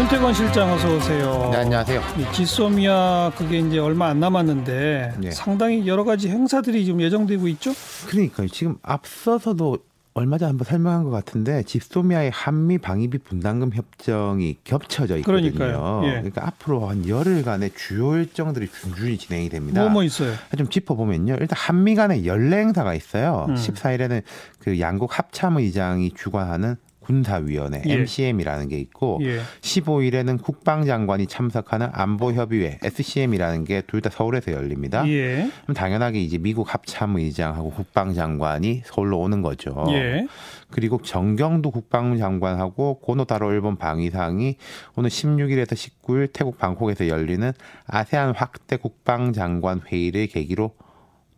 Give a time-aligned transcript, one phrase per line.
[0.00, 1.50] 윤태권 실장 어서 오세요.
[1.52, 2.00] 네, 안녕하세요.
[2.16, 5.30] 이 지소미아 그게 이제 얼마 안 남았는데 네.
[5.30, 7.72] 상당히 여러 가지 행사들이 좀 예정되고 있죠?
[8.06, 8.48] 그러니까요.
[8.48, 9.76] 지금 앞서서도
[10.14, 15.52] 얼마 전에 한번 설명한 것 같은데 집소미아의 한미 방위비 분담금 협정이 겹쳐져 있거든요.
[15.52, 16.00] 그러니까요.
[16.06, 16.10] 예.
[16.12, 19.84] 그러니까 앞으로 한 열흘간의 주요 일정들이 준준히 진행이 됩니다.
[19.84, 20.32] 뭐뭐 있어요?
[20.56, 21.36] 좀 짚어보면요.
[21.40, 23.44] 일단 한미 간의 연례 행사가 있어요.
[23.50, 23.54] 음.
[23.54, 24.22] 14일에는
[24.60, 26.76] 그 양국 합참의장이 주관하는
[27.10, 27.92] 군사위원회 예.
[27.92, 29.40] MCM이라는 게 있고 예.
[29.60, 35.06] 15일에는 국방장관이 참석하는 안보협의회 SCM이라는 게 둘 다 서울에서 열립니다.
[35.08, 35.50] 예.
[35.62, 39.84] 그럼 당연하게 이제 미국 합참의장하고 국방장관이 서울로 오는 거죠.
[39.90, 40.26] 예.
[40.70, 44.56] 그리고 정경도 국방장관하고 고노다로 일본 방위상이
[44.96, 47.52] 오늘 16일에서 19일 태국 방콕에서 열리는
[47.86, 50.72] 아세안 확대 국방장관 회의를 계기로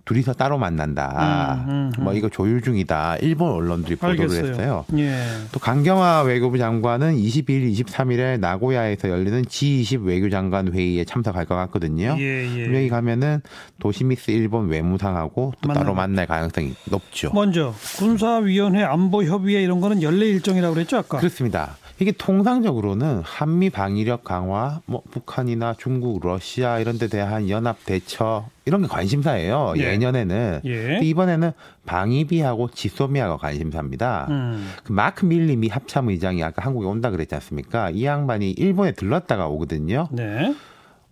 [0.04, 1.64] 둘이서 따로 만난다.
[1.68, 2.04] 음, 음, 음.
[2.04, 3.16] 뭐 이거 조율 중이다.
[3.20, 4.46] 일본 언론들이 보도를 알겠어요.
[4.50, 4.84] 했어요.
[4.96, 5.14] 예.
[5.52, 12.16] 또 강경화 외교부 장관은 22일, 23일에 나고야에서 열리는 G20 외교장관 회의에 참석할 것 같거든요.
[12.18, 12.66] 예, 예.
[12.74, 13.42] 여기 가면은
[13.78, 16.12] 도시미스 일본 외무상하고 또 따로 만나요.
[16.12, 17.30] 만날 가능성이 높죠.
[17.32, 21.18] 먼저 군사위원회 안보협의회 이런 거는 연례 일정이라고 그랬죠 아까?
[21.18, 21.76] 그렇습니다.
[22.00, 28.82] 이게 통상적으로는 한미 방위력 강화, 뭐 북한이나 중국, 러시아 이런 데 대한 연합 대처 이런
[28.82, 29.74] 게 관심사예요.
[29.78, 29.92] 예.
[29.92, 30.60] 예년에는.
[30.64, 31.00] 예.
[31.02, 31.52] 이번에는
[31.84, 34.26] 방위비하고 지소미아가 관심사입니다.
[34.30, 34.72] 음.
[34.84, 37.90] 그 마크 밀리 미 합참 의장이 아까 한국에 온다 그랬지 않습니까?
[37.90, 40.08] 이 양반이 일본에 들렀다가 오거든요.
[40.12, 40.54] 네.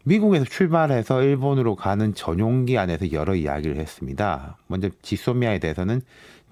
[0.04, 4.56] 미국에서 출발해서 일본으로 가는 전용기 안에서 여러 이야기를 했습니다.
[4.66, 6.00] 먼저 지소미아에 대해서는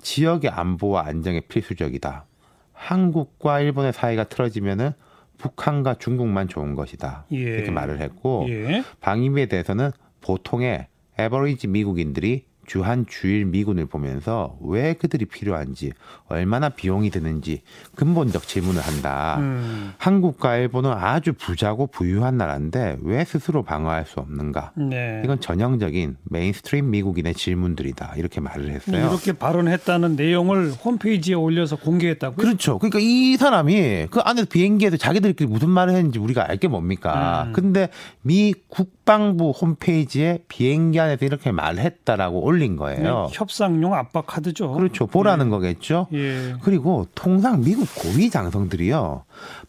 [0.03, 2.25] 지역의 안보와 안정에 필수적이다.
[2.73, 4.93] 한국과 일본의 사이가 틀어지면은
[5.39, 7.25] 북한과 중국만 좋은 것이다.
[7.33, 7.37] 예.
[7.37, 8.83] 이렇게 말을 했고 예.
[9.01, 15.93] 방위비에 대해서는 보통의 average 미국인들이 주한 주일 미군을 보면서 왜 그들이 필요한지
[16.29, 17.63] 얼마나 비용이 드는지
[17.97, 19.39] 근본적 질문을 한다.
[19.41, 19.95] 음.
[19.97, 24.73] 한국과 일본은 아주 부자고 부유한 나라인데 왜 스스로 방어할 수 없는가?
[24.77, 25.23] 네.
[25.25, 28.15] 이건 전형적인 mainstream 미국인의 질문들이다.
[28.17, 29.09] 이렇게 말을 했어요.
[29.09, 32.37] 이렇게 발언했다는 내용을 홈페이지에 올려서 공개했다고요?
[32.37, 32.79] 그렇죠.
[32.79, 37.45] 그러니까 이 사람이 그 안에서 비행기에서 자기들끼리 무슨 말을 했는지 우리가 알게 뭡니까?
[37.49, 37.53] 음.
[37.53, 37.89] 근데
[38.21, 43.29] 미 국방부 홈페이지에 비행기 안에서 이렇게 말했다라고 올린 거예요.
[43.29, 44.73] 네, 협상용 압박 카드죠.
[44.73, 45.07] 그렇죠.
[45.07, 46.07] 보라는 거겠죠.
[46.13, 46.55] 예.
[46.63, 49.25] 그리고 통상 미국 고위 장성들이요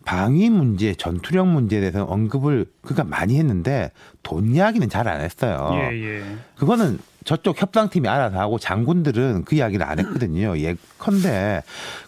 [0.06, 3.92] 방위 문제, 전투력 문제에 대해서 언급을 그가 많이 했는데
[4.24, 5.70] 돈 이야기는 잘 안 했어요.
[5.74, 6.24] 예, 예.
[6.58, 10.58] 그거는 저쪽 협상팀이 알아서 하고 장군들은 그 이야기를 안 했거든요.
[10.58, 11.64] 예컨대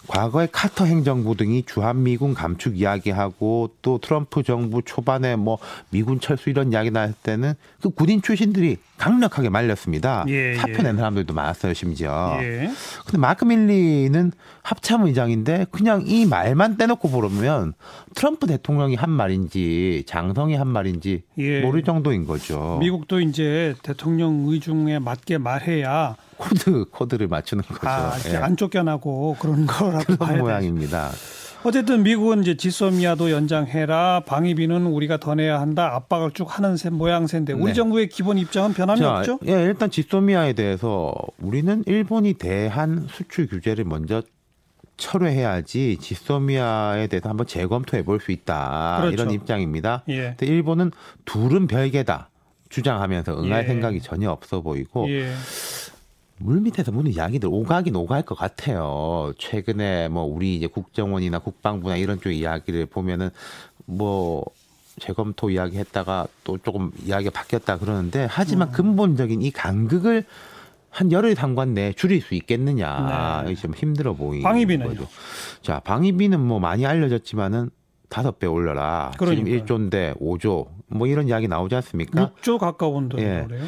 [0.07, 5.57] 과거에 카터 행정부 등이 주한미군 감축 이야기하고 또 트럼프 정부 초반에 뭐
[5.89, 10.25] 미군 철수 이런 이야기 나올 때는 그 군인 출신들이 강력하게 말렸습니다.
[10.27, 10.83] 예, 사표 예.
[10.83, 12.37] 낸 사람들도 많았어요, 심지어.
[12.41, 12.69] 예.
[13.05, 17.73] 근데 마크 밀리는 합참 의장인데 그냥 이 말만 떼놓고 보면
[18.13, 21.61] 트럼프 대통령이 한 말인지 장성이 한 말인지 예.
[21.61, 22.77] 모를 정도인 거죠.
[22.79, 27.87] 미국도 이제 대통령 의중에 맞게 말해야 코드 코드를 맞추는 거죠.
[27.87, 28.37] 아, 예.
[28.37, 30.39] 안 쫓겨나고 그런 거라고 그런.
[30.39, 31.11] 모양입니다.
[31.63, 34.23] 어쨌든 미국은 이제 지소미아도 연장해라.
[34.25, 35.93] 방위비는 우리가 더 내야 한다.
[35.93, 37.73] 압박을 쭉 하는 셈 모양새인데 우리 네.
[37.73, 39.37] 정부의 기본 입장은 변함이 자, 없죠?
[39.45, 44.23] 예, 일단 지소미아에 대해서 우리는 일본이 대한 수출 규제를 먼저
[44.97, 48.97] 철회해야지 지소미아에 대해서 한번 재검토해 볼 수 있다.
[49.01, 49.13] 그렇죠.
[49.13, 50.03] 이런 입장입니다.
[50.09, 50.35] 예.
[50.37, 50.89] 근데 일본은
[51.25, 52.30] 둘은 별개다.
[52.71, 53.67] 주장하면서 응할 예.
[53.67, 55.33] 생각이 전혀 없어 보이고 예.
[56.37, 59.31] 물 밑에서 무는 이야기들 오가긴 오갈 것 같아요.
[59.37, 63.29] 최근에 뭐 우리 이제 국정원이나 국방부나 이런 쪽 이야기를 보면은
[63.85, 64.43] 뭐
[64.99, 68.73] 재검토 이야기 했다가 또 조금 이야기가 바뀌었다 그러는데 하지만 음.
[68.73, 70.25] 근본적인 이 간극을
[70.89, 73.43] 한 열흘 상관 내에 줄일 수 있겠느냐.
[73.45, 73.51] 네.
[73.51, 74.89] 이게 좀 힘들어 보이는 방위비는요?
[74.89, 75.07] 거죠.
[75.61, 77.69] 자, 방위비는 뭐 많이 알려졌지만은
[78.11, 79.11] 다섯 배 올려라.
[79.17, 79.59] 그러니까요.
[79.59, 82.33] 지금 1조인데 5조 뭐 이런 이야기 나오지 않습니까?
[82.41, 83.45] 6조 가까운 돈이 예.
[83.47, 83.63] 그래요.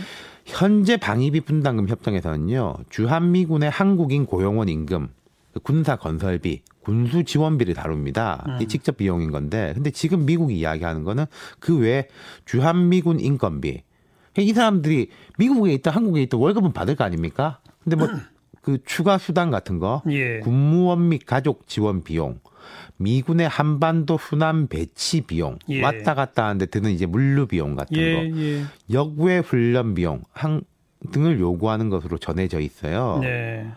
[0.46, 5.08] 현재 방위비 분담금 협정에서는요 주한미군의 한국인 고용원 임금,
[5.54, 8.44] 그 군사 건설비, 군수 지원비를 다룹니다.
[8.60, 8.68] 음.
[8.68, 11.26] 직접 비용인 건데, 근데 지금 미국이 이야기하는 거는
[11.60, 12.10] 그 외에
[12.46, 13.84] 주한미군 인건비.
[14.40, 17.60] 이 사람들이 미국에 있다 한국에 있다 월급은 받을 거 아닙니까?
[17.84, 18.10] 근데 뭐
[18.64, 20.40] 그 추가 수당 같은 거, 예.
[20.40, 22.40] 군무원 및 가족 지원 비용,
[22.98, 25.82] 미군의 한반도 순환 배치 비용, 예.
[25.82, 28.64] 왔다 갔다 하는데 드는 이제 물류 비용 같은 예, 거, 예.
[28.92, 30.62] 역외 훈련 비용 한
[31.12, 33.20] 등을 요구하는 것으로 전해져 있어요.
[33.22, 33.68] 네.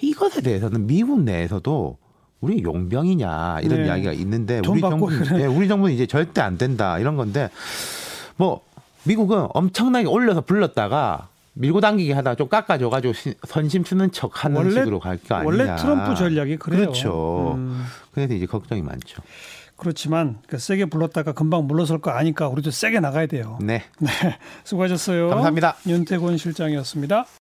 [0.00, 1.98] 이것에 대해서는 미국 내에서도
[2.40, 3.86] 우리 용병이냐 이런 네.
[3.86, 5.10] 이야기가 있는데 돈 우리 정부.
[5.10, 7.50] 네, 우리 정부는 이제 절대 안 된다 이런 건데
[8.36, 8.60] 뭐
[9.04, 14.70] 미국은 엄청나게 올려서 불렀다가 밀고 당기기 하다가 좀 깎아줘가지고 시- 선심 쓰는 척 하는 원래-
[14.80, 15.46] 식으로 갈 거 아니냐.
[15.46, 16.80] 원래 트럼프 전략이 그래요.
[16.82, 17.54] 그렇죠.
[17.56, 17.84] 음.
[18.12, 19.22] 그래서 이제 걱정이 많죠.
[19.76, 23.58] 그렇지만 그 세게 불렀다가 금방 물러설 거 아니까 우리도 세게 나가야 돼요.
[23.60, 23.84] 네.
[24.00, 24.08] 네,
[24.64, 25.28] 수고하셨어요.
[25.30, 25.76] 감사합니다.
[25.86, 27.26] 윤태곤 실장이었습니다.